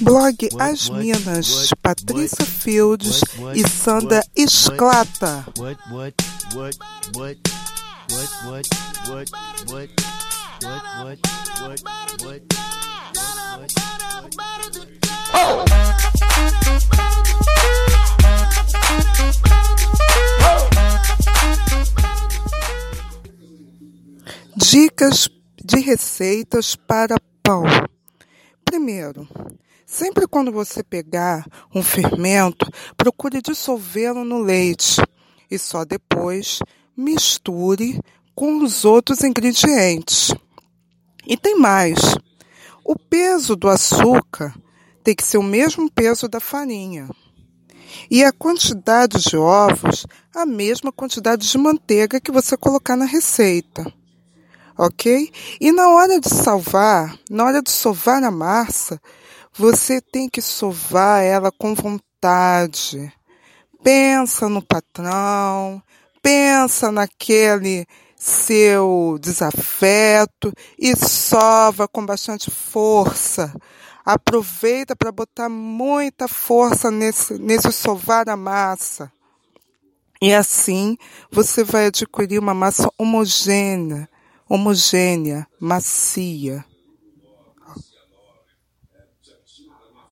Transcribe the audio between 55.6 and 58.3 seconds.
E na hora de salvar, na hora de sovar a